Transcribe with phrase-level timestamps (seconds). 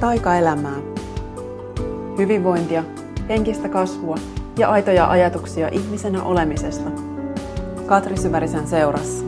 [0.00, 0.76] taikaelämää.
[2.18, 2.84] Hyvinvointia,
[3.28, 4.16] henkistä kasvua
[4.58, 6.90] ja aitoja ajatuksia ihmisenä olemisesta.
[7.86, 9.24] Katri Syvärisen seurassa.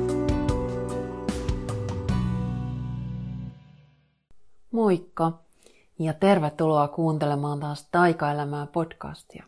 [4.71, 5.33] Moikka
[5.99, 9.45] ja tervetuloa kuuntelemaan taas Taikaelämää podcastia.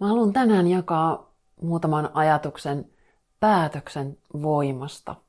[0.00, 1.30] Mä haluan tänään jakaa
[1.62, 2.90] muutaman ajatuksen
[3.40, 5.14] päätöksen voimasta–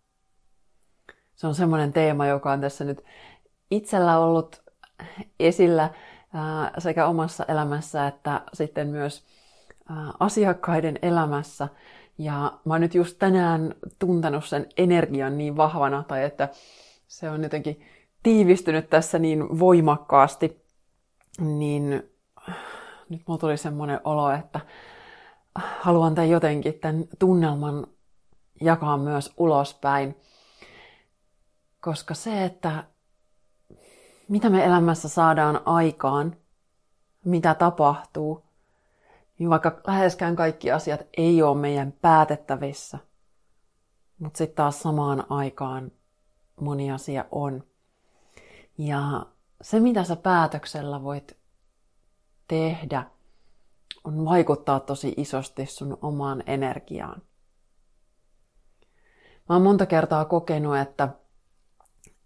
[1.38, 3.04] se on semmoinen teema, joka on tässä nyt
[3.72, 4.64] itsellä ollut
[5.40, 5.90] esillä
[6.78, 9.26] sekä omassa elämässä että sitten myös
[10.20, 11.68] asiakkaiden elämässä.
[12.18, 16.50] Ja mä oon nyt just tänään tuntenut sen energian niin vahvana, tai että
[17.08, 17.86] se on jotenkin
[18.24, 20.66] tiivistynyt tässä niin voimakkaasti,
[21.40, 22.10] niin
[23.10, 24.60] nyt mulla tuli semmoinen olo, että
[25.56, 27.88] haluan tämän jotenkin, tämän tunnelman
[28.62, 30.16] jakaa myös ulospäin.
[31.80, 32.84] Koska se, että
[34.28, 36.36] mitä me elämässä saadaan aikaan,
[37.26, 38.44] mitä tapahtuu,
[39.40, 43.00] niin vaikka läheskään kaikki asiat ei ole meidän päätettävissä,
[44.20, 45.92] mutta sitten taas samaan aikaan
[46.62, 47.64] moni asia on.
[48.78, 49.26] Ja
[49.62, 51.38] se, mitä sä päätöksellä voit
[52.48, 53.04] tehdä,
[54.04, 57.22] on vaikuttaa tosi isosti sun omaan energiaan.
[59.50, 61.10] Mä oon monta kertaa kokenut, että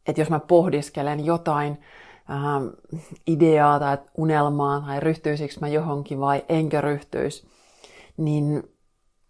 [0.07, 1.81] että jos mä pohdiskelen jotain
[2.29, 2.67] ähm,
[3.27, 7.47] ideaa tai unelmaa tai ryhtyisikö mä johonkin vai enkö ryhtyisi,
[8.17, 8.63] niin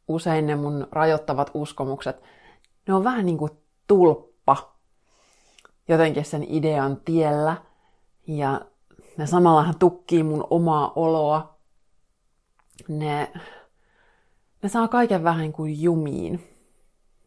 [0.07, 2.21] usein ne mun rajoittavat uskomukset,
[2.87, 3.51] ne on vähän niin kuin
[3.87, 4.75] tulppa
[5.87, 7.57] jotenkin sen idean tiellä
[8.27, 8.61] ja
[9.17, 11.57] ne samallahan tukkii mun omaa oloa.
[12.87, 13.31] Ne,
[14.63, 16.49] ne saa kaiken vähän kuin jumiin,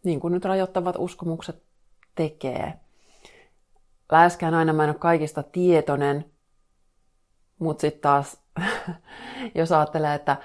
[0.04, 1.62] niin kuin nyt rajoittavat uskomukset
[2.14, 2.83] tekee
[4.12, 6.24] läheskään aina mä en ole kaikista tietoinen,
[7.58, 8.40] mutta sitten taas,
[9.54, 10.36] jos ajattelee, että,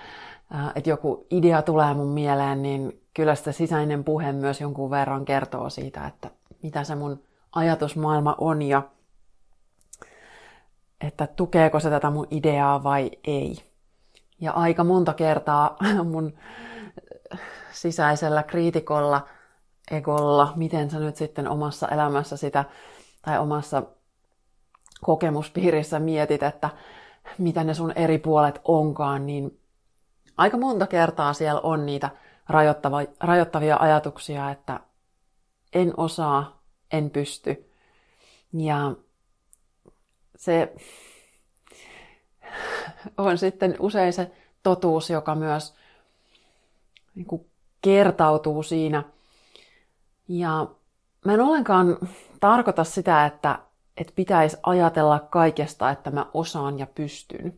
[0.55, 5.25] äh, että joku idea tulee mun mieleen, niin kyllä sitä sisäinen puhe myös jonkun verran
[5.25, 6.31] kertoo siitä, että
[6.63, 8.83] mitä se mun ajatusmaailma on ja
[11.01, 13.57] että tukeeko se tätä mun ideaa vai ei.
[14.41, 15.77] Ja aika monta kertaa
[16.11, 16.33] mun
[17.71, 19.27] sisäisellä kriitikolla,
[19.91, 22.65] egolla, miten sä nyt sitten omassa elämässä sitä
[23.29, 23.83] tai omassa
[25.01, 26.69] kokemuspiirissä mietit, että
[27.37, 29.59] mitä ne sun eri puolet onkaan, niin
[30.37, 32.09] aika monta kertaa siellä on niitä
[33.19, 34.79] rajoittavia ajatuksia, että
[35.73, 37.71] en osaa, en pysty.
[38.53, 38.95] Ja
[40.35, 40.73] se
[43.17, 44.31] on sitten usein se
[44.63, 45.75] totuus, joka myös
[47.15, 47.45] niin kuin
[47.81, 49.03] kertautuu siinä.
[50.27, 50.67] Ja
[51.25, 51.97] mä en ollenkaan
[52.39, 53.59] tarkoita sitä, että,
[53.97, 57.53] että pitäisi ajatella kaikesta, että mä osaan ja pystyn.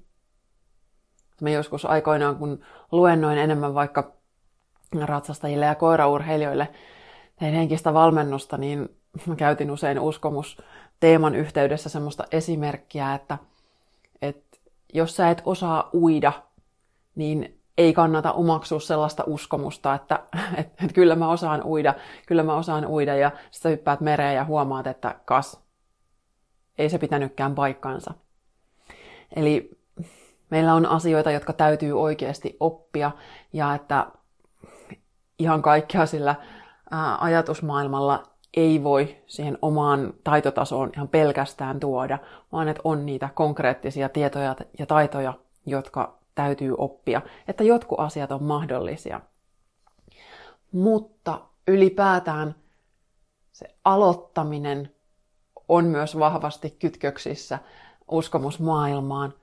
[1.42, 4.12] Mä joskus aikoinaan, kun luennoin enemmän vaikka
[5.02, 6.68] ratsastajille ja koiraurheilijoille
[7.40, 8.90] tein henkistä valmennusta, niin
[9.26, 10.58] mä käytin usein uskomus
[11.00, 13.38] teeman yhteydessä semmoista esimerkkiä, että,
[14.22, 14.58] että
[14.94, 16.34] jos sä et osaa uida,
[17.16, 20.16] niin ei kannata omaksua sellaista uskomusta, että,
[20.58, 21.94] että, että kyllä mä osaan uida,
[22.28, 25.62] kyllä mä osaan uida ja sitten hyppäät mereen ja huomaat, että kas,
[26.78, 28.14] ei se pitänytkään paikkansa.
[29.36, 29.80] Eli
[30.50, 33.12] meillä on asioita, jotka täytyy oikeasti oppia
[33.54, 34.08] ja että
[35.40, 36.36] ihan kaikkea sillä
[37.20, 42.18] ajatusmaailmalla ei voi siihen omaan taitotasoon ihan pelkästään tuoda,
[42.52, 45.34] vaan että on niitä konkreettisia tietoja ja taitoja,
[45.66, 49.22] jotka täytyy oppia, että jotkut asiat on mahdollisia.
[50.72, 52.56] Mutta ylipäätään
[53.52, 54.96] se aloittaminen
[55.68, 57.60] on myös vahvasti kytköksissä
[58.12, 59.34] uskomusmaailmaan,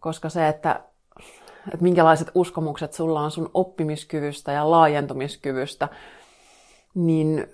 [0.00, 0.80] koska se, että,
[1.72, 5.88] että minkälaiset uskomukset sulla on sun oppimiskyvystä ja laajentumiskyvystä,
[6.94, 7.46] niin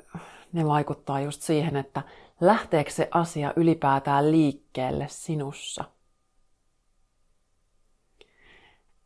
[0.52, 2.02] ne vaikuttaa just siihen, että
[2.40, 5.84] lähteekö se asia ylipäätään liikkeelle sinussa–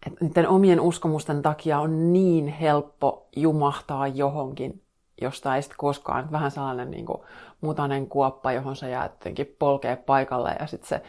[0.07, 4.83] että niiden omien uskomusten takia on niin helppo jumahtaa johonkin,
[5.21, 7.19] josta ei sitten koskaan, vähän sellainen niin kuin
[7.61, 11.03] mutanen kuoppa, johon sä jäät jotenkin polkee paikalle ja sitten se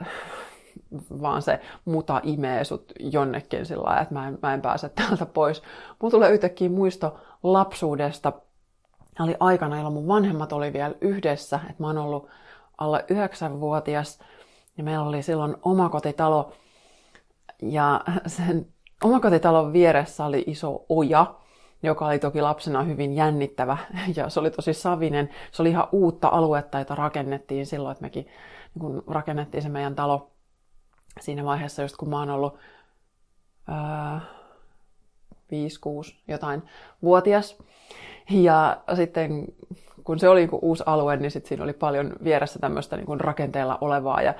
[0.00, 0.06] äh,
[1.22, 5.26] vaan se muta imee sut jonnekin sillä lailla, että mä en, mä en pääse täältä
[5.26, 5.62] pois.
[6.02, 8.32] Mulla tulee yhtäkkiä muisto lapsuudesta.
[9.20, 12.28] Oli aikana, jolloin mun vanhemmat oli vielä yhdessä, että mä oon ollut
[12.78, 14.18] alle yhdeksänvuotias
[14.78, 16.52] ja meillä oli silloin omakotitalo,
[17.62, 18.66] ja sen
[19.04, 21.34] omakotitalon vieressä oli iso oja.
[21.82, 23.78] joka oli toki lapsena hyvin jännittävä
[24.16, 25.30] ja se oli tosi savinen.
[25.52, 29.94] Se oli ihan uutta aluetta, jota rakennettiin silloin, että mekin niin kun rakennettiin se meidän
[29.94, 30.30] talo
[31.20, 32.58] siinä vaiheessa, just kun mä oon ollut
[33.68, 34.20] ää,
[36.10, 36.62] 5-6 jotain
[37.02, 37.58] vuotias.
[38.30, 39.44] Ja sitten
[40.04, 43.78] kun se oli niin uusi alue, niin sitten siinä oli paljon vieressä tämmöistä niin rakenteella
[43.80, 44.22] olevaa.
[44.22, 44.34] Ja,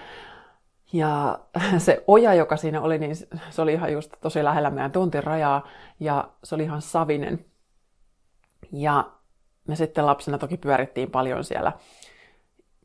[0.92, 1.38] ja
[1.78, 3.16] se oja, joka siinä oli, niin
[3.50, 5.68] se oli ihan just tosi lähellä meidän tontin rajaa
[6.00, 7.44] ja se oli ihan savinen.
[8.72, 9.10] Ja
[9.68, 11.72] me sitten lapsena toki pyörittiin paljon siellä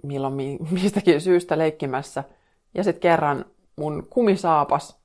[0.04, 2.24] milloin mistäkin syystä leikkimässä.
[2.74, 3.46] Ja sitten kerran
[3.76, 5.02] mun kumisaapas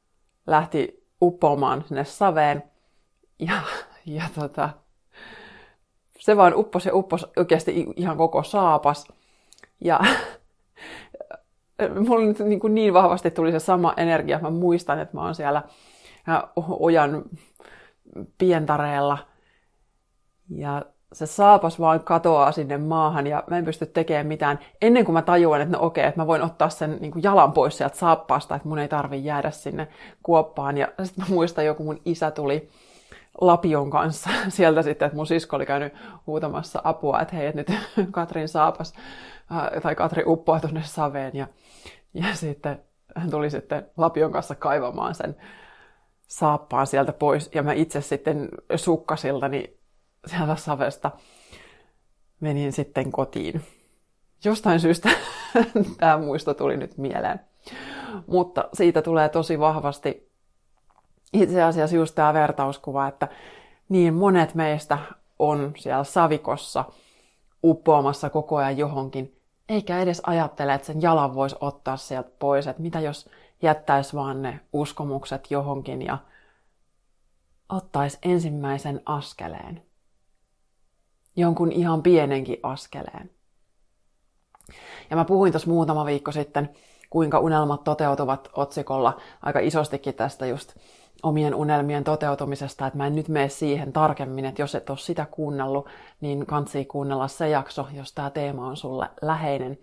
[0.47, 2.63] lähti uppoamaan sinne saveen.
[3.39, 3.63] Ja,
[4.07, 4.71] ja tota,
[6.19, 9.09] se vaan uppos ja uppos oikeasti ihan koko saapas.
[9.81, 10.01] Ja
[12.09, 14.39] mulla nyt niin, kuin niin vahvasti tuli se sama energia.
[14.43, 15.63] Mä muistan, että mä oon siellä
[16.67, 17.23] ojan
[18.39, 19.19] pientareella.
[20.51, 20.83] Ja
[21.13, 25.23] se saapas vaan katoaa sinne maahan ja mä en pysty tekemään mitään ennen kuin mä
[25.23, 28.55] tajuan, että no okei, että mä voin ottaa sen niin kuin jalan pois sieltä saappaasta,
[28.55, 29.89] että mun ei tarvi jäädä sinne
[30.23, 30.79] kuoppaan.
[30.79, 32.69] Ja sitten mä muistan, joku mun isä tuli
[33.41, 35.93] lapion kanssa sieltä sitten, että mun sisko oli käynyt
[36.27, 37.81] huutamassa apua, että hei, että nyt
[38.11, 38.95] Katrin saapas
[39.53, 41.47] äh, tai Katri uppoa tuonne saveen ja,
[42.17, 42.83] ja sitten
[43.17, 45.37] hän tuli sitten lapion kanssa kaivamaan sen
[46.29, 49.77] saappaan sieltä pois ja mä itse sitten sukkasiltani
[50.27, 51.11] sieltä savesta
[52.41, 53.63] menin sitten kotiin.
[54.45, 55.11] Jostain syystä
[55.99, 57.41] tämä muisto tuli nyt mieleen.
[58.27, 60.31] Mutta siitä tulee tosi vahvasti
[61.33, 63.29] itse asiassa just tämä vertauskuva, että
[63.89, 64.99] niin monet meistä
[65.39, 66.85] on siellä savikossa
[67.65, 72.83] uppoamassa koko ajan johonkin, eikä edes ajattele, että sen jalan voisi ottaa sieltä pois, että
[72.83, 73.31] mitä jos
[73.63, 76.19] jättäisi vaan ne uskomukset johonkin ja
[77.69, 79.83] ottaisi ensimmäisen askeleen.
[81.37, 83.31] Jonkun ihan pienenkin askeleen.
[85.11, 86.71] Ja mä puhuin tuossa muutama viikko sitten,
[87.11, 90.75] kuinka unelmat toteutuvat otsikolla aika isostikin tästä just
[91.23, 95.27] omien unelmien toteutumisesta, että mä en nyt mene siihen tarkemmin, että jos et ole sitä
[95.31, 95.89] kuunnellut,
[96.21, 99.79] niin kansi kuunnella se jakso, jos tämä teema on sulle läheinen.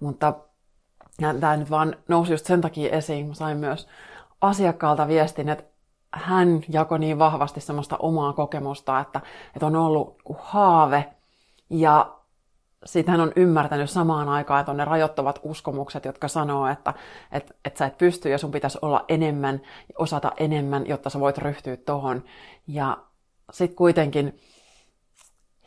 [0.00, 0.34] Mutta
[1.40, 3.88] tämä nyt vaan nousi just sen takia esiin, mä sain myös
[4.40, 5.64] asiakkaalta viestin, että
[6.12, 9.20] hän jakoi niin vahvasti semmoista omaa kokemusta, että,
[9.54, 11.12] että on ollut haave
[11.70, 12.15] ja
[12.84, 16.94] sitten hän on ymmärtänyt samaan aikaan, että on ne rajoittavat uskomukset, jotka sanoo, että,
[17.32, 19.60] että, että sä et pysty ja sun pitäisi olla enemmän,
[19.98, 22.24] osata enemmän, jotta sä voit ryhtyä tohon.
[22.66, 22.98] Ja
[23.52, 24.40] sitten kuitenkin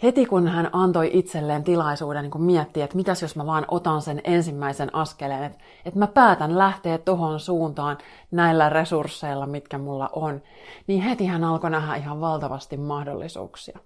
[0.03, 4.21] heti kun hän antoi itselleen tilaisuuden niin miettiä, että mitäs jos mä vaan otan sen
[4.23, 7.97] ensimmäisen askeleen, että, että mä päätän lähteä tohon suuntaan
[8.31, 10.41] näillä resursseilla, mitkä mulla on,
[10.87, 13.79] niin heti hän alkoi nähdä ihan valtavasti mahdollisuuksia.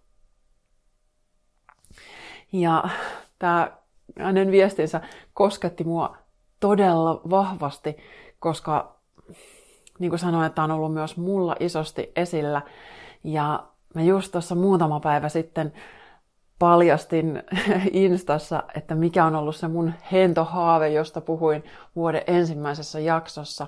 [2.53, 2.83] Ja
[3.39, 3.71] tämä
[4.19, 5.01] hänen viestinsä
[5.33, 6.17] kosketti mua
[6.59, 7.97] todella vahvasti,
[8.39, 8.95] koska
[9.99, 12.61] niin kuin sanoin, että on ollut myös mulla isosti esillä.
[13.23, 13.63] Ja
[13.95, 15.73] mä just tuossa muutama päivä sitten
[16.59, 17.43] paljastin
[17.91, 21.63] Instassa, että mikä on ollut se mun hentohaave, josta puhuin
[21.95, 23.67] vuoden ensimmäisessä jaksossa.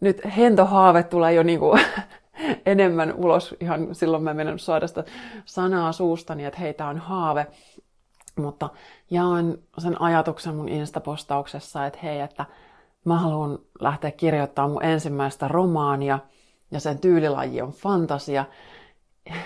[0.00, 1.78] Nyt hentohaave tulee jo niinku
[2.66, 5.04] enemmän ulos, ihan silloin mä menen saada sitä
[5.44, 7.46] sanaa suustani, että hei, tää on haave.
[8.36, 8.68] Mutta
[9.10, 12.46] jaoin sen ajatuksen mun Insta-postauksessa, että hei, että
[13.04, 16.18] mä haluan lähteä kirjoittamaan mun ensimmäistä romaania,
[16.70, 18.44] ja sen tyylilaji on fantasia.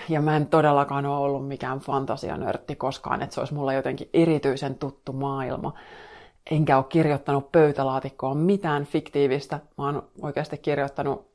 [0.09, 4.75] Ja mä en todellakaan ole ollut mikään fantasianörtti koskaan, että se olisi mulle jotenkin erityisen
[4.75, 5.73] tuttu maailma.
[6.51, 9.59] Enkä ole kirjoittanut pöytälaatikkoon mitään fiktiivistä.
[9.77, 11.32] Mä oon oikeasti kirjoittanut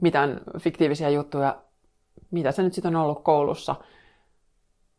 [0.00, 1.56] mitään fiktiivisiä juttuja,
[2.30, 3.74] mitä se nyt sitten on ollut koulussa–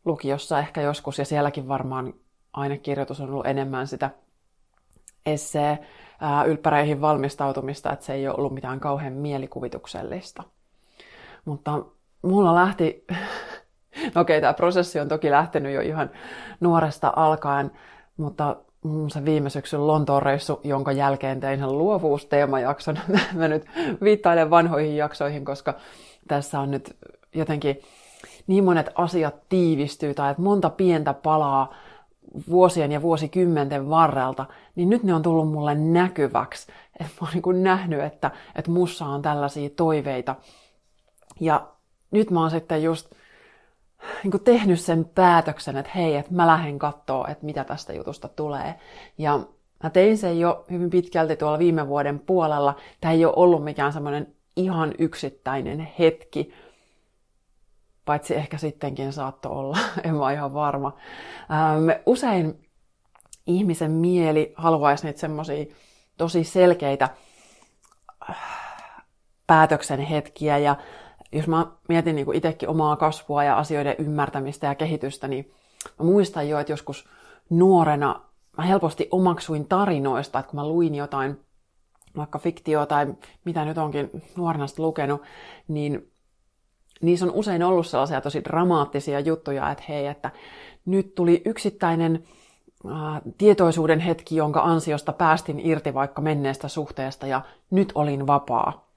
[0.04, 2.14] lukiossa ehkä joskus, ja sielläkin varmaan
[2.52, 4.10] ainekirjoitus on ollut enemmän sitä
[5.26, 5.78] essee
[6.46, 10.42] ylppäreihin valmistautumista, että se ei ole ollut mitään kauhean mielikuvituksellista.
[11.44, 11.84] Mutta
[12.22, 13.04] mulla lähti,
[14.14, 16.10] no okei, tämä prosessi on toki lähtenyt jo ihan
[16.60, 17.70] nuoresta alkaen,
[18.16, 18.56] mutta
[19.08, 22.98] se viime syksyn Lontoon reissu, jonka jälkeen tein sen luovuusteemajakson.
[23.34, 23.64] Mä nyt
[24.02, 25.74] viittailen vanhoihin jaksoihin, koska
[26.28, 26.96] tässä on nyt
[27.34, 27.80] jotenkin
[28.46, 31.74] niin monet asiat tiivistyy tai että monta pientä palaa
[32.50, 34.46] vuosien ja vuosikymmenten varrelta,
[34.76, 36.66] niin nyt ne on tullut mulle näkyväksi.
[37.00, 40.36] Että mä oon niin nähnyt, että, että mussa on tällaisia toiveita.
[41.40, 41.66] Ja
[42.10, 43.12] nyt mä oon sitten just
[44.24, 48.74] niin tehnyt sen päätöksen, että hei, että mä lähden katsoa, että mitä tästä jutusta tulee.
[49.18, 49.40] Ja
[49.82, 52.76] mä tein sen jo hyvin pitkälti tuolla viime vuoden puolella.
[53.00, 56.54] Tämä ei ole ollut mikään semmoinen ihan yksittäinen hetki,
[58.04, 60.96] paitsi ehkä sittenkin saatto olla, en mä ihan varma.
[61.80, 62.68] Me usein
[63.46, 65.64] ihmisen mieli haluaisi niitä semmoisia
[66.16, 67.08] tosi selkeitä
[68.30, 68.36] äh,
[69.46, 70.76] päätöksen hetkiä ja
[71.32, 75.52] jos mä mietin niin itsekin omaa kasvua ja asioiden ymmärtämistä ja kehitystä, niin
[75.98, 77.08] mä muistan jo, että joskus
[77.50, 78.20] nuorena
[78.58, 81.40] mä helposti omaksuin tarinoista, että kun mä luin jotain,
[82.16, 85.22] vaikka fiktio tai mitä nyt onkin nuorena lukenut,
[85.68, 86.12] niin
[87.00, 90.30] niissä on usein ollut sellaisia tosi dramaattisia juttuja, että hei, että
[90.86, 92.24] nyt tuli yksittäinen
[93.38, 98.91] tietoisuuden hetki, jonka ansiosta päästin irti vaikka menneestä suhteesta ja nyt olin vapaa.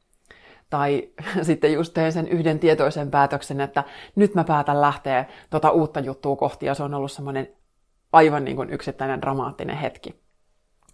[0.70, 1.10] Tai
[1.42, 3.84] sitten just tein sen yhden tietoisen päätöksen, että
[4.16, 7.48] nyt mä päätän lähteä tota uutta juttua kohti ja se on ollut semmoinen
[8.12, 10.22] aivan niin kuin yksittäinen dramaattinen hetki.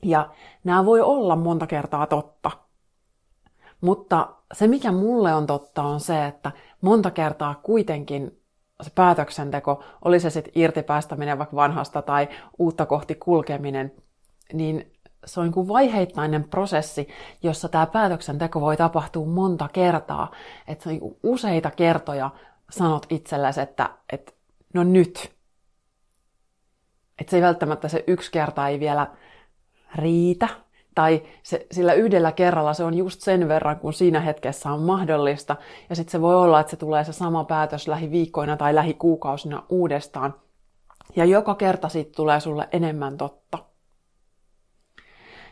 [0.04, 0.30] Ja
[0.63, 2.51] nämä voi olla monta kertaa totta.
[3.82, 6.51] Mutta se, mikä mulle on totta, on se, että
[6.82, 8.42] monta kertaa kuitenkin
[8.82, 13.92] se päätöksenteko, oli se sitten irtipäästäminen vaikka vanhasta tai uutta kohti kulkeminen,
[14.54, 14.92] niin
[15.25, 17.08] se on niin vaiheittainen prosessi,
[17.44, 20.32] jossa tämä päätöksenteko voi tapahtua monta kertaa.
[20.68, 22.30] Että niin useita kertoja
[22.70, 24.32] sanot itsellesi, että, että
[24.74, 25.32] no nyt.
[27.20, 29.08] Että se ei välttämättä se yksi kerta ei vielä
[29.96, 30.48] riitä,
[30.96, 35.56] tai se, sillä yhdellä kerralla se on just sen verran, kun siinä hetkessä on mahdollista.
[35.90, 40.34] Ja sitten se voi olla, että se tulee se sama päätös lähiviikkoina tai lähikuukausina uudestaan.
[41.16, 43.71] Ja joka kerta siitä tulee sulle enemmän totta.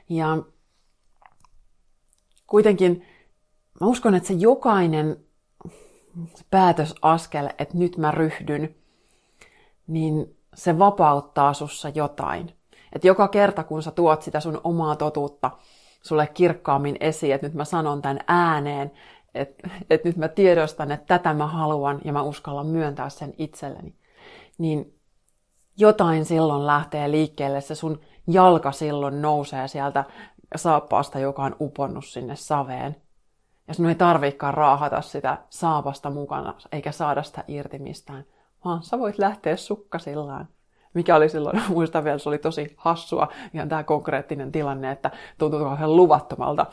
[0.10, 0.38] Ja
[2.48, 3.06] kuitenkin
[3.82, 5.18] mä uskon, että se jokainen
[6.50, 8.76] päätösaskel, että nyt mä ryhdyn,
[9.88, 12.54] niin se vapauttaa sussa jotain.
[12.94, 15.52] Että joka kerta, kun sä tuot sitä sun omaa totuutta
[16.02, 18.92] sulle kirkkaammin esiin, että nyt mä sanon tämän ääneen,
[19.36, 23.96] että, että nyt mä tiedostan, että tätä mä haluan ja mä uskallan myöntää sen itselleni,
[24.58, 24.94] niin
[25.78, 30.04] jotain silloin lähtee liikkeelle, se sun jalka silloin nousee sieltä
[30.56, 32.96] saappaasta, joka on uponnut sinne saveen.
[33.68, 38.26] Ja sun ei tarvikaan raahata sitä saapasta mukana, eikä saada sitä irti mistään,
[38.66, 40.48] vaan sä voit lähteä sukkasillaan
[40.94, 45.60] mikä oli silloin, muistan vielä, se oli tosi hassua, ihan tämä konkreettinen tilanne, että tuntui
[45.60, 46.66] kauhean luvattomalta,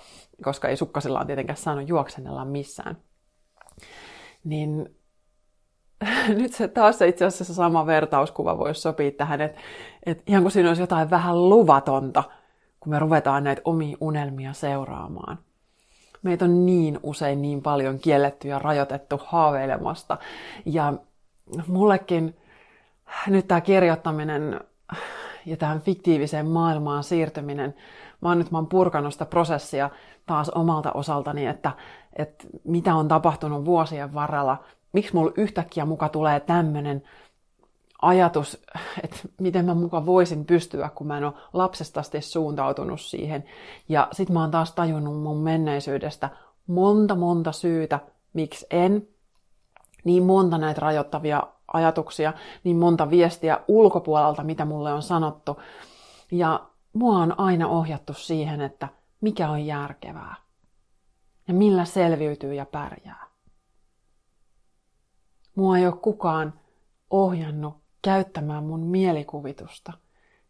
[0.43, 2.97] koska ei sukkasillaan tietenkään saanut juoksennella missään.
[4.45, 4.97] Niin
[6.39, 9.61] nyt se taas se itse asiassa sama vertauskuva voisi sopia tähän, että,
[10.07, 12.25] että ihan kuin siinä olisi jotain vähän luvatonta,
[12.81, 15.39] kun me ruvetaan näitä omia unelmia seuraamaan.
[16.23, 20.19] Meitä on niin usein niin paljon kielletty ja rajoitettu haaveilemasta.
[20.65, 20.93] Ja
[21.67, 22.37] mullekin
[23.27, 24.61] nyt tämä kirjoittaminen
[25.47, 27.75] ja tähän fiktiiviseen maailmaan siirtyminen,
[28.21, 29.91] mä oon nyt mä oon purkanut sitä prosessia
[30.27, 31.73] taas omalta osaltani, että,
[32.17, 34.65] että mitä on tapahtunut vuosien varrella,
[34.97, 37.03] miksi mulla yhtäkkiä muka tulee tämmöinen
[38.03, 38.63] ajatus,
[39.05, 43.45] että miten mä muka voisin pystyä, kun mä en ole lapsesta asti suuntautunut siihen.
[43.89, 46.31] Ja sit mä oon taas tajunnut mun menneisyydestä
[46.67, 48.01] monta monta syytä,
[48.33, 49.09] miksi en.
[50.05, 52.33] Niin monta näitä rajoittavia ajatuksia,
[52.65, 55.61] niin monta viestiä ulkopuolelta, mitä mulle on sanottu.
[56.31, 58.89] Ja mua on aina ohjattu siihen, että
[59.21, 60.35] mikä on järkevää
[61.49, 63.26] ja millä selviytyy ja pärjää.
[65.57, 66.55] Mua ei ole kukaan
[67.11, 69.93] ohjannut käyttämään mun mielikuvitusta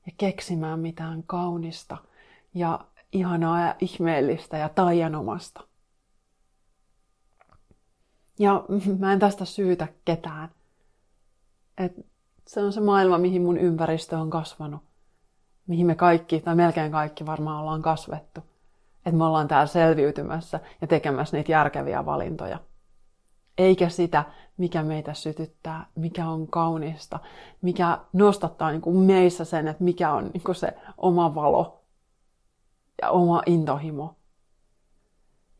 [0.06, 1.96] ja keksimään mitään kaunista
[2.54, 2.80] ja
[3.12, 5.60] ihanaa ja ihmeellistä ja taianomasta.
[8.38, 8.64] Ja
[8.98, 10.48] mä en tästä syytä ketään.
[11.78, 12.06] Et
[12.46, 14.80] se on se maailma, mihin mun ympäristö on kasvanut.
[15.66, 18.40] Mihin me kaikki, tai melkein kaikki varmaan ollaan kasvettu.
[18.96, 22.58] Että me ollaan täällä selviytymässä ja tekemässä niitä järkeviä valintoja.
[23.58, 24.24] Eikä sitä,
[24.56, 27.18] mikä meitä sytyttää, mikä on kaunista,
[27.62, 31.80] mikä nostattaa niin kuin meissä sen, että mikä on niin kuin se oma valo
[33.02, 34.14] ja oma intohimo.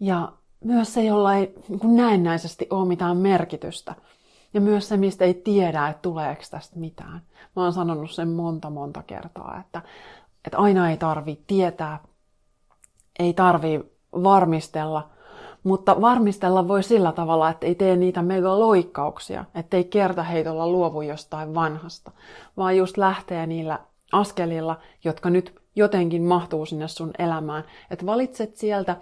[0.01, 0.33] Ja
[0.65, 3.95] myös se, jolla ei niin kuin näennäisesti ole mitään merkitystä–
[4.57, 7.23] ja myös se, mistä ei tiedä, että tuleeko tästä mitään.
[7.57, 9.83] Mä oon sanonut sen monta monta kertaa, että,
[10.45, 11.99] että aina ei tarvi tietää,
[13.19, 13.81] ei tarvi
[14.13, 15.11] varmistella,
[15.67, 21.03] mutta varmistella voi sillä tavalla, että ei tee niitä mega loikkauksia, ettei kerta heitolla luovu
[21.03, 22.11] jostain vanhasta,
[22.57, 23.79] vaan just lähtee niillä
[24.13, 27.65] askelilla, jotka nyt jotenkin mahtuu sinne sun elämään.
[27.91, 28.97] Että valitset sieltä,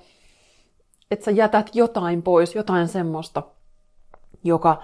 [1.11, 3.43] että sä jätät jotain pois, jotain semmoista,
[4.45, 4.83] joka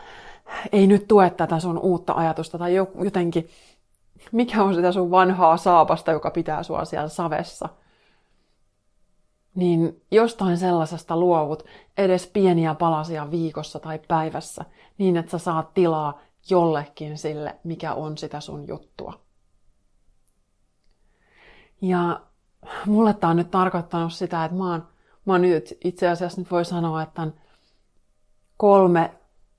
[0.73, 3.49] ei nyt tue tätä sun uutta ajatusta tai jotenkin,
[4.33, 7.69] mikä on sitä sun vanhaa saapasta, joka pitää sua siellä savessa.
[9.55, 11.65] Niin jostain sellaisesta luovut
[11.99, 14.65] edes pieniä palasia viikossa tai päivässä,
[14.99, 19.13] niin että sä saat tilaa jollekin sille, mikä on sitä sun juttua.
[21.83, 22.21] Ja
[22.87, 24.87] mulle tää on nyt tarkoittanut sitä, että mä oon,
[25.25, 27.27] mä oon nyt itse asiassa nyt voi sanoa, että
[28.57, 29.15] kolme,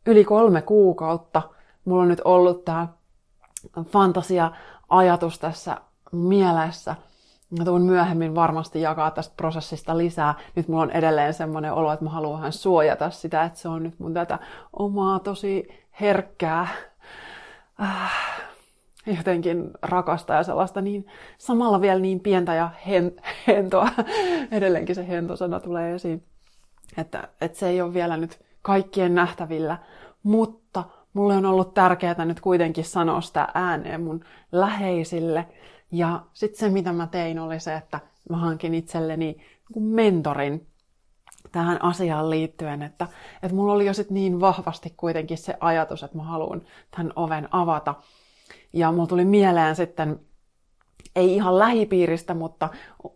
[0.05, 1.41] yli kolme kuukautta
[1.85, 2.87] mulla on nyt ollut tää
[3.83, 5.77] fantasia-ajatus tässä
[6.11, 6.95] mielessä–
[7.57, 10.35] Mä tuun myöhemmin varmasti jakaa tästä prosessista lisää.
[10.55, 13.99] Nyt mulla on edelleen semmoinen olo, että mä haluan suojata sitä, että se on nyt
[13.99, 14.39] mun tätä
[14.73, 15.67] omaa tosi
[16.01, 16.67] herkkää,
[17.81, 18.11] äh,
[19.05, 23.11] jotenkin rakasta ja sellaista niin samalla vielä niin pientä ja hen,
[23.47, 23.89] hentoa.
[24.51, 26.23] Edelleenkin se hentosana tulee esiin.
[26.97, 29.77] Että, että se ei ole vielä nyt kaikkien nähtävillä,
[30.23, 35.47] mutta mulle on ollut tärkeää nyt kuitenkin sanoa sitä ääneen mun läheisille,
[35.91, 39.37] ja sitten se, mitä mä tein, oli se, että mä hankin itselleni
[39.79, 40.67] mentorin
[41.51, 43.07] tähän asiaan liittyen, että,
[43.43, 47.47] että mulla oli jo sit niin vahvasti kuitenkin se ajatus, että mä haluan tämän oven
[47.51, 47.95] avata.
[48.73, 50.19] Ja mulla tuli mieleen sitten,
[51.15, 52.69] ei ihan lähipiiristä, mutta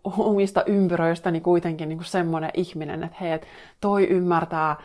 [0.04, 3.48] omista ympyröistäni kuitenkin niin semmoinen ihminen, että hei, että
[3.82, 4.76] toi ymmärtää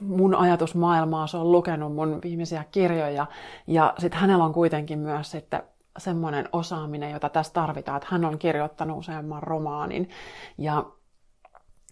[0.00, 3.26] mun ajatusmaailmaa, se on lukenut mun viimeisiä kirjoja,
[3.66, 5.62] ja sitten hänellä on kuitenkin myös sitten
[5.98, 10.10] semmoinen osaaminen, jota tässä tarvitaan, että hän on kirjoittanut useamman romaanin.
[10.58, 10.84] Ja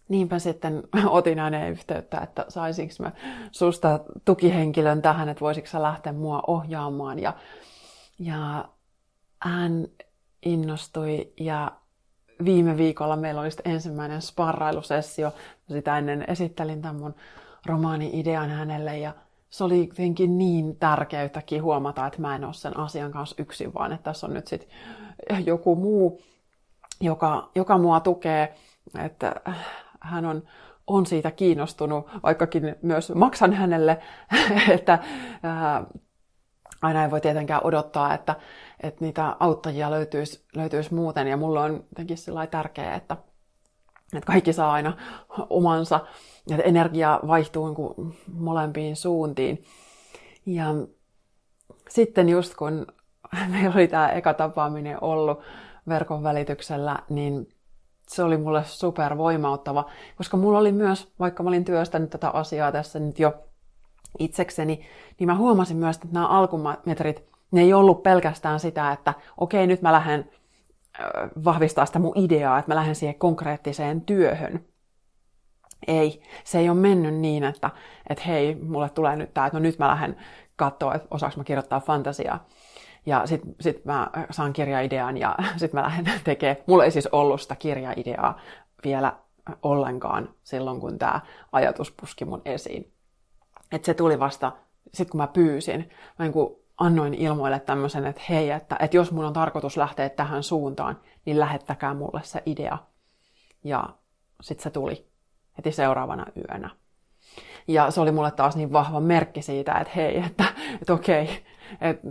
[0.09, 3.13] niinpä sitten otin häneen yhteyttä, että saisinko mä
[3.53, 7.19] susta tukihenkilön tähän, että voisitko sä lähteä mua ohjaamaan.
[7.19, 7.33] Ja,
[8.19, 8.69] ja
[9.43, 9.87] hän
[10.43, 11.73] innostui ja
[12.45, 15.33] viime viikolla meillä oli ensimmäinen sparrailusessio.
[15.73, 17.15] Sitä ennen esittelin tämän mun
[17.67, 19.15] romaani-idean hänelle ja
[19.51, 23.93] se oli jotenkin niin tärkeyttäkin huomata, että mä en ole sen asian kanssa yksin, vaan
[23.93, 24.69] että tässä on nyt sit
[25.45, 26.23] joku muu,
[27.01, 28.55] joka, joka mua tukee,
[28.99, 29.35] että
[30.01, 30.43] hän on,
[30.87, 33.99] on siitä kiinnostunut, vaikkakin myös maksan hänelle,
[34.75, 34.99] että
[35.43, 35.85] ää,
[36.83, 38.37] aina ei voi tietenkään odottaa, että,
[38.83, 43.17] että niitä auttajia löytyisi, löytyisi muuten, ja mulla on jotenkin sillä tärkeää, että,
[44.17, 44.97] että kaikki saa aina
[45.51, 46.01] omansa
[46.51, 49.65] että energia vaihtuu niin molempiin suuntiin.
[50.47, 50.67] Ja
[51.89, 52.87] sitten just kun
[53.53, 55.41] meillä oli tämä eka tapaaminen ollut
[55.89, 57.49] verkon välityksellä, niin
[58.09, 62.73] se oli mulle super voimauttava, koska mulla oli myös, vaikka mä olin työstänyt tätä asiaa
[62.73, 63.35] tässä nyt jo
[64.19, 64.87] itsekseni,
[65.19, 69.83] niin mä huomasin myös, että nämä alkumetrit, ne ei ollut pelkästään sitä, että okei, nyt
[69.83, 70.31] mä lähden
[71.45, 74.65] vahvistaa sitä mun ideaa, että mä lähden siihen konkreettiseen työhön,
[75.87, 77.71] ei, se ei ole mennyt niin, että,
[78.11, 80.17] että hei, mulle tulee nyt tämä, että no nyt mä lähden
[80.57, 82.47] katsoa, että osaanko mä kirjoittaa fantasiaa.
[83.07, 86.57] Ja sit, sit mä saan kirjaidean ja sit mä lähden tekemään.
[86.67, 88.41] Mulla ei siis ollut sitä kirjaideaa
[88.85, 89.17] vielä
[89.63, 91.21] ollenkaan silloin, kun tämä
[91.53, 92.93] ajatus puski mun esiin.
[93.73, 94.53] Et se tuli vasta,
[94.95, 96.33] sit kun mä pyysin, mä niin
[96.79, 101.41] annoin ilmoille tämmöisen, että hei, että, että jos mun on tarkoitus lähteä tähän suuntaan, niin
[101.41, 102.79] lähettäkää mulle se idea.
[103.65, 103.89] Ja
[104.43, 105.07] sitten se tuli
[105.59, 106.71] heti seuraavana yönä.
[107.69, 110.45] Ja se oli mulle taas niin vahva merkki siitä, että hei, että,
[110.81, 111.45] että okei,
[111.81, 112.09] että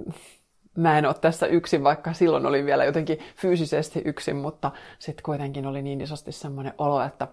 [0.78, 5.66] mä en ole tässä yksin, vaikka silloin oli vielä jotenkin fyysisesti yksin, mutta sitten kuitenkin
[5.66, 7.28] oli niin isosti semmoinen olo, että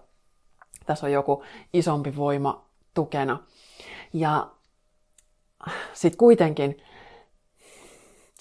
[0.85, 1.43] tässä on joku
[1.73, 3.39] isompi voima tukena.
[4.13, 4.47] Ja
[5.93, 6.83] sitten kuitenkin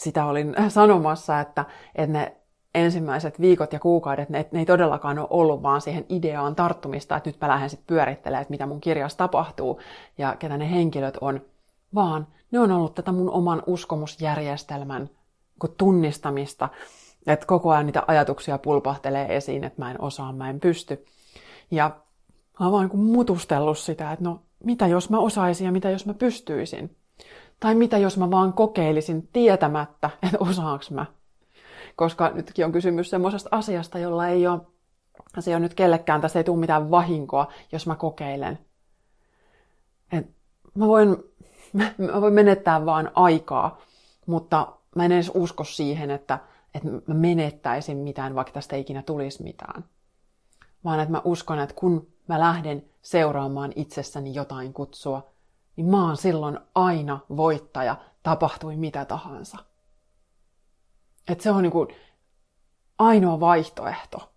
[0.03, 2.37] sitä olin sanomassa, että, että ne
[2.75, 7.31] ensimmäiset viikot ja kuukaudet, ne, ne ei todellakaan ole ollut vaan siihen ideaan tarttumista, että
[7.31, 9.81] nyt mä lähden sitten pyörittelemään, että mitä mun kirjassa tapahtuu
[10.19, 11.41] ja ketä ne henkilöt on,
[11.95, 15.11] vaan ne on ollut tätä mun oman uskomusjärjestelmän
[15.77, 16.69] tunnistamista,
[17.27, 21.05] että koko ajan niitä ajatuksia pulpahtelee esiin, että mä en osaa, mä en pysty.
[21.71, 21.97] Ja
[22.61, 26.07] mä oon vaan niin mutustellut sitä, että no mitä jos mä osaisin ja mitä jos
[26.07, 26.97] mä pystyisin.
[27.63, 31.07] Tai mitä jos mä vaan kokeilisin tietämättä, että osaanko mä
[31.97, 34.61] koska nytkin on kysymys semmoisesta asiasta, jolla ei ole,
[35.39, 38.59] se ei ole nyt kellekään, tässä ei tule mitään vahinkoa, jos mä kokeilen.
[40.13, 40.27] Et
[40.75, 41.17] mä, voin,
[42.13, 43.81] mä voin menettää vaan aikaa,
[44.27, 46.39] mutta mä en edes usko siihen, että,
[46.75, 49.85] että mä menettäisin mitään, vaikka tästä ei ikinä tulisi mitään.
[50.85, 55.33] Vaan että mä uskon, että kun mä lähden seuraamaan itsessäni jotain kutsua,
[55.77, 59.59] niin mä oon silloin aina voittaja, tapahtui mitä tahansa.
[61.29, 61.89] Että se on niin kuin
[62.99, 64.33] ainoa vaihtoehto.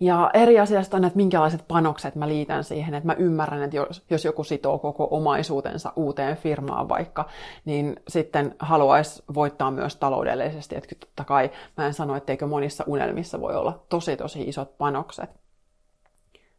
[0.00, 4.04] Ja eri asiasta on, että minkälaiset panokset mä liitän siihen, että mä ymmärrän, että jos,
[4.10, 7.28] jos joku sitoo koko omaisuutensa uuteen firmaan vaikka,
[7.64, 10.76] niin sitten haluaisi voittaa myös taloudellisesti.
[10.76, 15.30] Että totta kai mä en sano, etteikö monissa unelmissa voi olla tosi tosi isot panokset.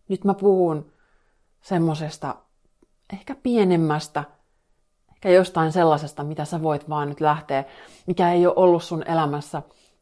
[0.08, 0.91] Nyt mä puhun
[1.62, 2.36] semmosesta
[3.13, 4.24] ehkä pienemmästä,
[5.12, 7.63] ehkä jostain sellaisesta, mitä sä voit vaan nyt lähteä,
[8.08, 9.62] mikä ei ole ollut sun elämässä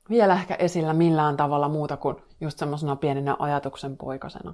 [0.10, 4.54] vielä ehkä esillä millään tavalla muuta kuin just semmoisena pienenä ajatuksen poikasena.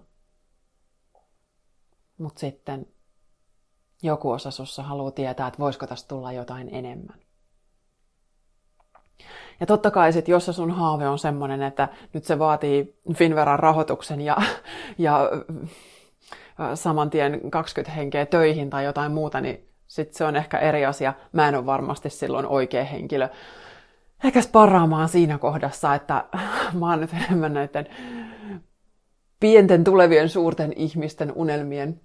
[2.17, 2.87] Mutta sitten
[4.03, 7.19] joku osa sussa haluaa tietää, että voisiko tästä tulla jotain enemmän.
[9.59, 14.21] Ja totta kai sit, jos sun haave on semmoinen, että nyt se vaatii Finveran rahoituksen
[14.21, 14.37] ja,
[14.97, 15.29] ja
[16.75, 21.13] saman tien 20 henkeä töihin tai jotain muuta, niin sitten se on ehkä eri asia.
[21.31, 23.29] Mä en ole varmasti silloin oikea henkilö
[24.23, 26.25] ehkä sparraamaan siinä kohdassa, että
[26.79, 27.87] mä oon nyt enemmän näiden
[29.39, 32.01] pienten tulevien suurten ihmisten unelmien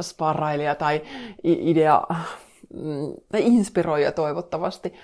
[0.00, 1.02] sparrailija tai
[1.44, 2.02] idea
[2.74, 4.94] mm, inspiroija toivottavasti,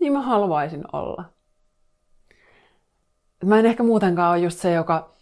[0.00, 1.24] niin mä haluaisin olla.
[3.44, 5.13] Mä en ehkä muutenkaan ole just se, joka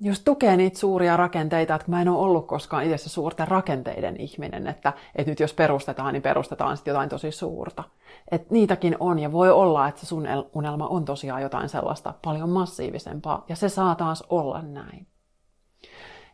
[0.00, 4.66] jos tukee niitä suuria rakenteita, että mä en ole ollut koskaan itse suurten rakenteiden ihminen,
[4.66, 7.84] että, että nyt jos perustetaan, niin perustetaan sitten jotain tosi suurta.
[8.30, 12.48] Et niitäkin on ja voi olla, että se sun unelma on tosiaan jotain sellaista paljon
[12.48, 15.06] massiivisempaa ja se saa taas olla näin.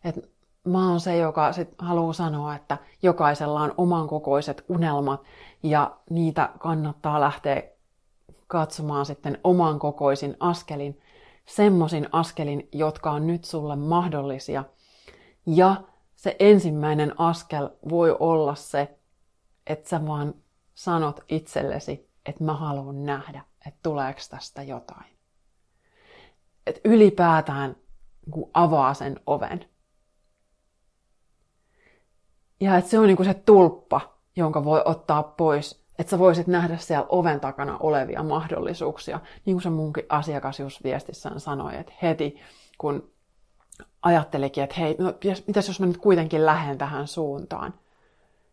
[0.04, 0.30] Et
[0.64, 5.22] mä oon se, joka sit haluaa sanoa, että jokaisella on oman kokoiset unelmat
[5.62, 7.62] ja niitä kannattaa lähteä
[8.46, 11.00] katsomaan sitten oman kokoisin askelin
[11.46, 14.64] semmosin askelin, jotka on nyt sulle mahdollisia.
[15.46, 15.82] Ja
[16.16, 18.98] se ensimmäinen askel voi olla se,
[19.66, 20.34] että sä vaan
[20.74, 25.16] sanot itsellesi, että mä haluan nähdä, että tuleeko tästä jotain.
[26.66, 27.76] Että ylipäätään
[28.30, 29.64] kun avaa sen oven.
[32.60, 36.46] Ja että se on niin kuin se tulppa, jonka voi ottaa pois että sä voisit
[36.46, 39.20] nähdä siellä oven takana olevia mahdollisuuksia.
[39.44, 42.40] Niin kuin se munkin asiakas just viestissään sanoi, että heti
[42.78, 43.10] kun
[44.02, 45.14] ajattelikin, että hei, no,
[45.46, 47.74] mitäs jos mä nyt kuitenkin lähden tähän suuntaan,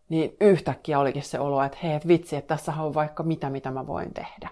[0.09, 3.71] niin yhtäkkiä olikin se olo, että hei, et vitsi, että tässä on vaikka mitä, mitä
[3.71, 4.49] mä voin tehdä.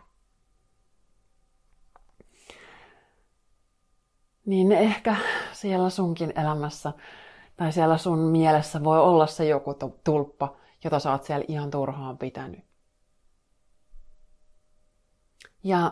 [4.45, 5.15] Niin ehkä
[5.51, 6.93] siellä sunkin elämässä
[7.57, 12.17] tai siellä sun mielessä voi olla se joku tulppa, jota sä oot siellä ihan turhaan
[12.17, 12.70] pitänyt.
[15.63, 15.91] Ja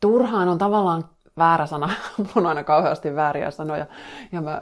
[0.00, 1.90] turhaan on tavallaan väärä sana.
[2.18, 3.86] Mulla on aina kauheasti vääriä sanoja.
[4.32, 4.60] Ja mä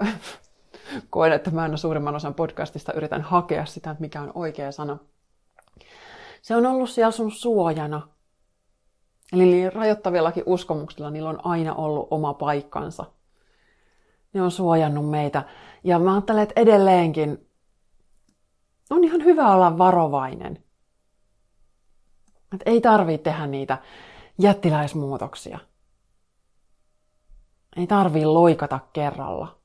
[1.11, 4.99] koen, että mä en suurimman osan podcastista yritän hakea sitä, mikä on oikea sana.
[6.43, 8.09] Se on ollut siellä sun suojana.
[9.33, 13.05] Eli rajoittavillakin uskomuksilla niillä on aina ollut oma paikkansa.
[14.33, 15.43] Ne on suojannut meitä.
[15.85, 17.49] Ja mä ajattelen, että edelleenkin
[18.91, 20.65] on ihan hyvä olla varovainen.
[22.55, 23.79] Että ei tarvitse tehdä niitä
[24.43, 25.59] jättiläismuutoksia.
[27.77, 29.59] Ei tarvii loikata kerralla.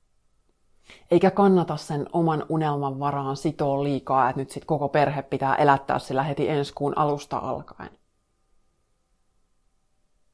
[1.12, 6.00] Eikä kannata sen oman unelman varaan sitoa liikaa, että nyt sit koko perhe pitää elättää
[6.00, 7.90] sillä heti ensi kuun alusta alkaen.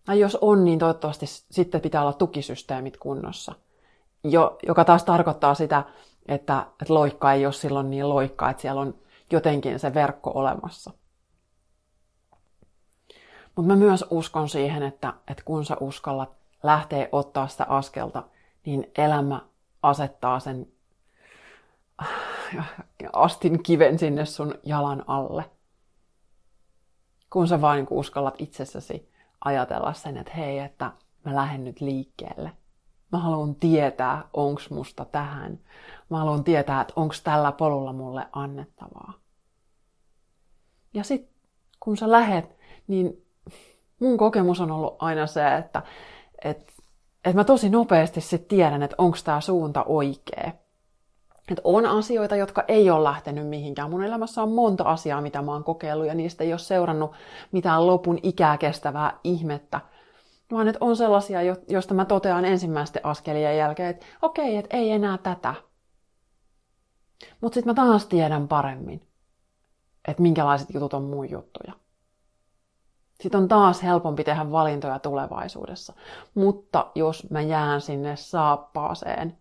[0.06, 3.56] Tai jos on, niin toivottavasti sitten pitää olla tukisysteemit kunnossa.
[4.24, 5.84] Jo, joka taas tarkoittaa sitä,
[6.28, 8.96] että, että loikka ei ole silloin niin loikka, että siellä on
[9.32, 10.92] jotenkin se verkko olemassa.
[13.56, 16.30] Mutta mä myös uskon siihen, että, että kun sä uskallat
[16.64, 18.24] lähteä ottaa sitä askelta,
[18.66, 19.42] niin elämä
[19.84, 20.68] asettaa sen
[23.14, 25.52] astin kiven sinne sun jalan alle.
[27.30, 29.12] Kun sä vaan niin uskallat itsessäsi
[29.46, 30.92] ajatella sen, että hei, että
[31.26, 32.52] mä lähden nyt liikkeelle.
[33.12, 35.60] Mä haluan tietää, onks musta tähän.
[36.10, 39.14] Mä haluan tietää, että onks tällä polulla mulle annettavaa.
[40.94, 41.34] Ja sitten
[41.80, 43.23] kun sä lähet, niin
[44.00, 45.82] mun kokemus on ollut aina se, että
[46.44, 46.74] et,
[47.26, 50.52] et mä tosi nopeasti sitten tiedän, että onko tämä suunta oikea.
[51.52, 53.90] Et on asioita, jotka ei ole lähtenyt mihinkään.
[53.90, 57.12] Mun elämässä on monta asiaa, mitä mä oon kokeillut, ja niistä ei ole seurannut
[57.52, 59.82] mitään lopun ikää kestävää ihmettä.
[60.52, 65.18] Vaan että on sellaisia, joista mä totean ensimmäisten askelien jälkeen, että okei, että ei enää
[65.18, 65.54] tätä.
[67.42, 69.02] Mutta sitten mä taas tiedän paremmin,
[70.08, 71.74] että minkälaiset jutut on mun juttuja.
[73.24, 75.94] Sitten on taas helpompi tehdä valintoja tulevaisuudessa.
[76.36, 79.38] Mutta jos mä jään sinne saappaaseen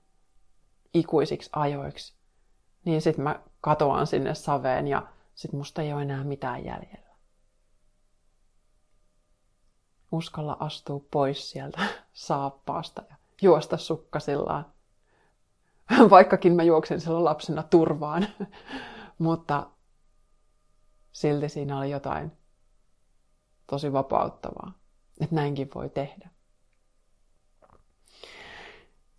[0.95, 2.15] ikuisiksi ajoiksi,
[2.85, 7.17] niin sitten mä katoan sinne saveen ja sitten musta ei ole enää mitään jäljellä.
[10.13, 11.81] Uskalla astua pois sieltä
[12.13, 14.67] saappaasta ja juosta sukkasillaan.
[16.11, 18.27] Vaikkakin mä juoksin silloin lapsena turvaan.
[19.19, 19.67] Mutta
[21.13, 22.42] silti siinä oli jotain
[23.67, 24.73] tosi vapauttavaa,
[25.21, 26.29] että näinkin voi tehdä.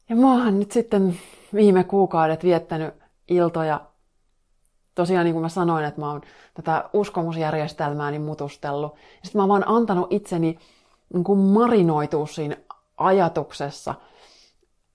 [0.09, 1.19] Ja mä oon nyt sitten
[1.53, 2.93] viime kuukaudet viettänyt
[3.27, 3.81] iltoja,
[4.95, 6.21] tosiaan niin kuin mä sanoin, että mä oon
[6.53, 8.95] tätä uskomusjärjestelmääni mutustellut.
[8.95, 10.59] Ja sitten mä oon vaan antanut itseni
[11.13, 12.57] niin kuin marinoitua siinä
[12.97, 13.95] ajatuksessa,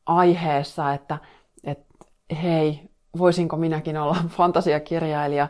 [0.07, 1.19] aiheessa, että,
[1.65, 2.05] että
[2.43, 5.49] hei, voisinko minäkin olla fantasiakirjailija.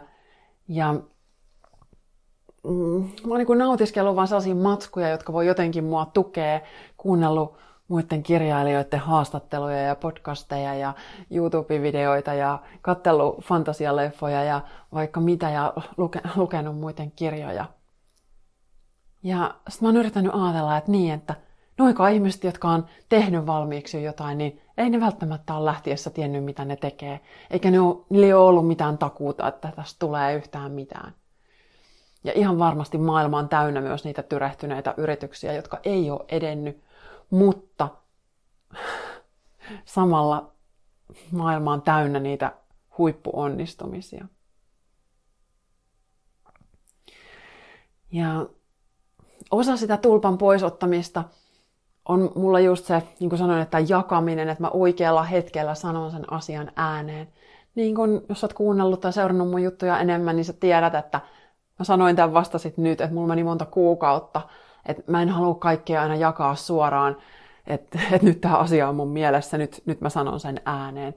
[0.68, 0.94] Ja
[2.68, 6.60] mm, mä oon niin nautiskellut vaan sellaisia matskuja, jotka voi jotenkin mua tukea,
[6.96, 10.94] kuunnellut muiden kirjailijoiden haastatteluja ja podcasteja ja
[11.30, 14.60] YouTube-videoita ja katsellut fantasialeffoja ja
[14.92, 17.64] vaikka mitä ja luke, lukenut muiden kirjoja.
[19.22, 21.34] Ja sitten mä oon yrittänyt ajatella, että niin, että
[21.78, 26.64] noikaan ihmiset, jotka on tehnyt valmiiksi jotain, niin ei ne välttämättä ole lähtiessä tiennyt, mitä
[26.64, 27.20] ne tekee.
[27.50, 31.14] Eikä ne ole, niillä ole ollut mitään takuuta, että tästä tulee yhtään mitään.
[32.28, 36.82] Ja ihan varmasti maailma on täynnä myös niitä tyrehtyneitä yrityksiä, jotka ei ole edennyt,
[37.30, 37.88] mutta
[39.84, 40.52] samalla
[41.32, 42.52] maailma on täynnä niitä
[42.98, 44.26] huippuonnistumisia.
[48.12, 48.46] Ja
[49.50, 51.24] osa sitä tulpan poisottamista
[52.08, 56.32] on mulla just se, niin kuin sanoin, että jakaminen, että mä oikealla hetkellä sanon sen
[56.32, 57.28] asian ääneen.
[57.74, 61.20] Niin kuin jos oot kuunnellut tai seurannut mun juttuja enemmän, niin sä tiedät, että
[61.78, 64.40] mä sanoin tämän vasta sit nyt, että mulla meni monta kuukautta,
[64.86, 67.16] että mä en halua kaikkea aina jakaa suoraan,
[67.66, 71.14] että, että nyt tämä asia on mun mielessä, nyt, nyt mä sanon sen ääneen.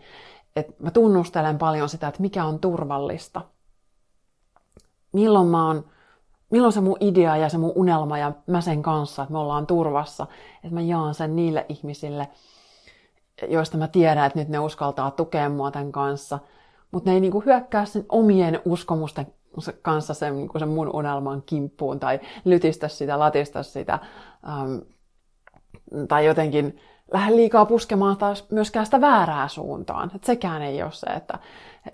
[0.56, 3.42] Että mä tunnustelen paljon sitä, että mikä on turvallista.
[5.14, 5.86] Milloin mä oon
[6.52, 9.68] milloin se mun idea ja se mun unelma ja mä sen kanssa, että me ollaan
[9.68, 12.28] turvassa, että mä jaan sen niille ihmisille,
[13.48, 16.40] joista mä tiedän, että nyt ne uskaltaa tukea mua tämän kanssa,
[16.92, 19.28] mutta ne ei niinku hyökkää sen omien uskomusten
[19.82, 24.00] kanssa sen, niinku sen mun unelman kimppuun tai lytistä sitä, latista sitä,
[24.50, 24.78] ähm,
[26.08, 26.80] tai jotenkin
[27.14, 30.12] lähde liikaa puskemaan taas myöskään sitä väärää suuntaan.
[30.16, 31.40] Et sekään ei ole se, että,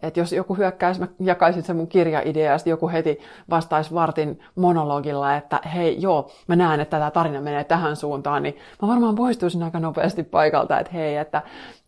[0.01, 5.35] että jos joku hyökkäisi, mä jakaisin sen mun kirjaidea ja joku heti vastaisi vartin monologilla,
[5.35, 9.63] että hei joo, mä näen, että tämä tarina menee tähän suuntaan, niin mä varmaan poistuisin
[9.63, 11.41] aika nopeasti paikalta, että hei, että,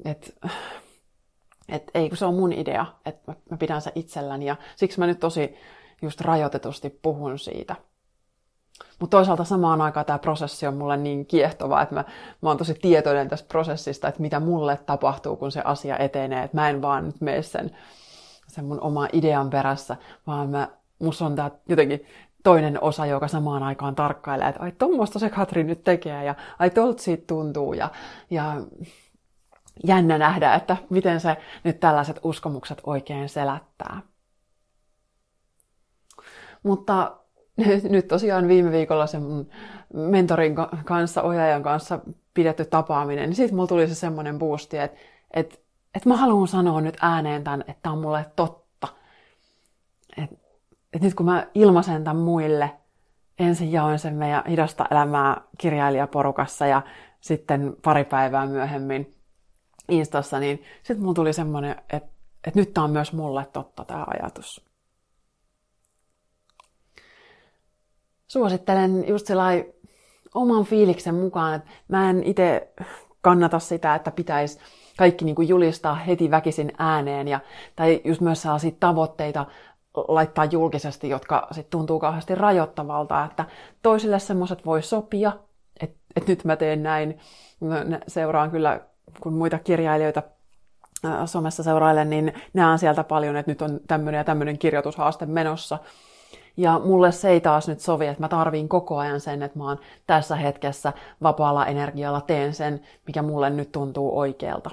[0.06, 0.32] että
[1.72, 5.08] että ei kun se on mun idea, että mä pidän se itselläni ja siksi mä
[5.08, 5.56] nyt tosi
[6.02, 7.76] just rajoitetusti puhun siitä.
[9.00, 12.04] Mutta toisaalta samaan aikaan tämä prosessi on mulle niin kiehtova, että mä,
[12.42, 16.44] mä oon tosi tietoinen tästä prosessista, että mitä mulle tapahtuu, kun se asia etenee.
[16.44, 17.72] Että mä en vaan nyt mene sen,
[18.48, 20.68] sen mun oma idean perässä, vaan mä,
[21.00, 22.06] musta on tää jotenkin
[22.44, 26.70] toinen osa, joka samaan aikaan tarkkailee, että ai tuommoista se Katri nyt tekee ja ai
[26.70, 27.90] tolta siitä tuntuu ja,
[28.30, 28.56] ja
[29.88, 34.02] jännä nähdä, että miten se nyt tällaiset uskomukset oikein selättää.
[36.64, 37.18] Mutta
[37.90, 39.50] nyt tosiaan viime viikolla se mun
[39.94, 42.00] mentorin kanssa, ohjaajan kanssa
[42.34, 44.98] pidetty tapaaminen, niin sitten mulla tuli se semmoinen boosti, että
[45.32, 45.56] että
[45.96, 48.88] että mä haluan sanoa nyt ääneen tämän, että tämä on mulle totta.
[50.18, 50.36] Että
[50.94, 52.72] että nyt kun mä ilmaisen tämän muille,
[53.40, 56.82] ensin jaoin sen meidän hidasta elämää kirjailijaporukassa ja
[57.22, 59.19] sitten pari päivää myöhemmin
[59.90, 62.10] Instassa, niin sitten mulla tuli semmoinen, että,
[62.48, 64.70] että nyt tämä on myös mulle totta tämä ajatus.
[68.30, 69.66] suosittelen just sellainen
[70.36, 72.74] oman fiiliksen mukaan, että mä en itse
[73.22, 74.60] kannata sitä, että pitäisi
[74.98, 77.40] kaikki niin kuin julistaa heti väkisin ääneen, ja,
[77.76, 79.46] tai just myös sellaisia tavoitteita
[80.08, 83.46] laittaa julkisesti, jotka sit tuntuu kauheasti rajoittavalta, että
[83.82, 85.32] toisille semmoiset voi sopia,
[85.82, 87.20] että, että nyt mä teen näin,
[88.08, 88.82] seuraan kyllä,
[89.22, 90.24] kun muita kirjailijoita
[91.26, 95.80] somessa seurailen, niin näen sieltä paljon, että nyt on tämmöinen ja tämmöinen kirjoitushaaste menossa,
[96.58, 99.64] ja mulle se ei taas nyt sovi, että mä tarviin koko ajan sen, että mä
[99.64, 100.94] oon tässä hetkessä
[101.24, 104.70] vapaalla energialla teen sen, mikä mulle nyt tuntuu oikealta.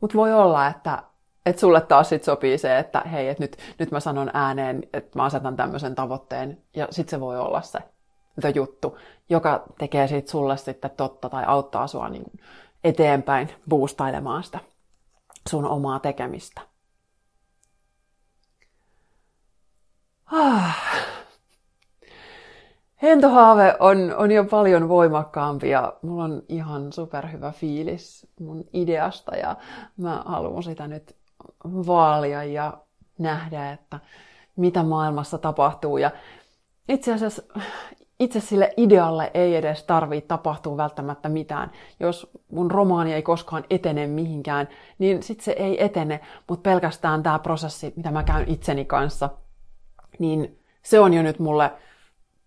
[0.00, 1.02] Mutta voi olla, että,
[1.46, 5.18] että sulle taas sit sopii se, että hei, että nyt, nyt mä sanon ääneen, että
[5.18, 7.78] mä asetan tämmöisen tavoitteen, ja sitten se voi olla se
[8.40, 12.24] the juttu, joka tekee siitä sulle sitten totta tai auttaa sua niin
[12.84, 14.58] eteenpäin boostailemaan sitä
[15.48, 16.60] sun omaa tekemistä.
[20.32, 20.76] Ah.
[23.02, 29.56] Hentohaave on, on jo paljon voimakkaampi ja mulla on ihan superhyvä fiilis mun ideasta ja
[29.96, 31.16] mä haluan sitä nyt
[31.64, 32.78] vaalia ja
[33.18, 34.00] nähdä, että
[34.56, 35.98] mitä maailmassa tapahtuu.
[35.98, 36.10] Ja
[36.88, 37.42] itse asiassa
[38.20, 41.70] itse sille idealle ei edes tarvitse tapahtua välttämättä mitään.
[42.00, 47.38] Jos mun romaani ei koskaan etene mihinkään, niin sitten se ei etene, mutta pelkästään tämä
[47.38, 49.30] prosessi, mitä mä käyn itseni kanssa,
[50.18, 51.72] niin se on jo nyt mulle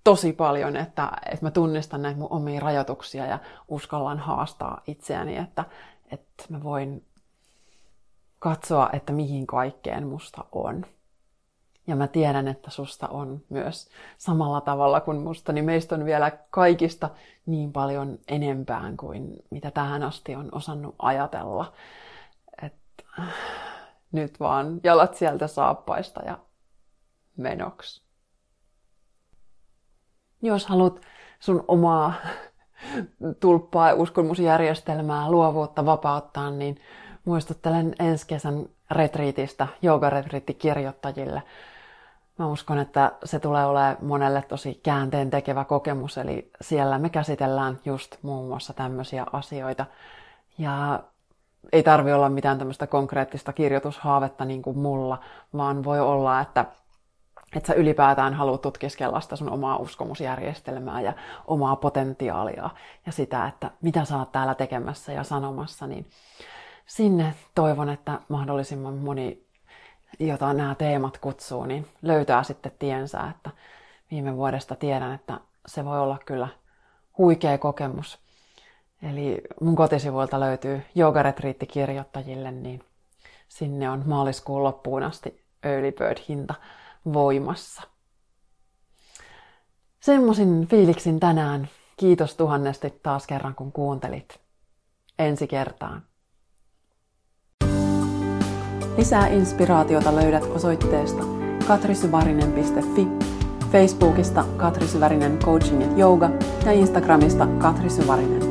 [0.04, 5.66] tosi paljon, että, että mä tunnistan näitä mun omia rajoituksia ja uskallan haastaa itseäni, että,
[6.12, 7.06] että mä voin
[8.40, 10.86] katsoa, että mihin kaikkeen musta on.
[11.88, 16.32] Ja mä tiedän, että susta on myös samalla tavalla kuin musta, niin meistä on vielä
[16.50, 17.10] kaikista
[17.46, 21.74] niin paljon enempään kuin mitä tähän asti on osannut ajatella.
[22.62, 23.22] Että
[24.12, 26.40] nyt vaan jalat sieltä saappaista ja
[27.38, 28.02] menoksi.
[30.42, 31.02] Jos haluat
[31.40, 32.14] sun omaa
[33.40, 36.82] tulppaa, uskomusjärjestelmää, luovuutta vapauttaa, niin
[37.26, 41.44] muistuttelen ensi kesän retriitistä, joogaretriittikirjoittajille.
[42.38, 47.80] Mä uskon, että se tulee olemaan monelle tosi käänteen tekevä kokemus, eli siellä me käsitellään
[47.86, 49.86] just muun muassa tämmöisiä asioita.
[50.58, 51.04] Ja
[51.72, 55.20] ei tarvi olla mitään tämmöistä konkreettista kirjoitushaavetta niin kuin mulla,
[55.58, 56.66] vaan voi olla, että
[57.56, 61.14] että sä ylipäätään haluat tutkiskella sitä sun omaa uskomusjärjestelmää ja
[61.48, 62.70] omaa potentiaalia
[63.06, 66.06] ja sitä, että mitä sä oot täällä tekemässä ja sanomassa, niin
[66.86, 69.47] sinne toivon, että mahdollisimman moni,
[70.20, 73.50] jota nämä teemat kutsuu, niin löytää sitten tiensä, että
[74.12, 76.48] viime vuodesta tiedän, että se voi olla kyllä
[77.18, 78.20] huikea kokemus.
[79.02, 82.84] Eli mun kotisivuilta löytyy joogaretriittikirjoittajille, niin
[83.48, 86.56] sinne on maaliskuun loppuun asti early bird hinta
[87.14, 87.82] voimassa.
[90.00, 91.70] Semmoisin fiiliksin tänään.
[91.98, 94.40] Kiitos tuhannesti taas kerran kun kuuntelit.
[95.20, 96.04] Ensi kertaan.
[98.98, 101.24] Lisää inspiraatiota löydät osoitteesta
[101.68, 103.08] katrisyvarinen.fi,
[103.72, 106.30] Facebookista Katri Syvärinen Coaching Yoga
[106.66, 108.47] ja Instagramista Katri Syvärinen.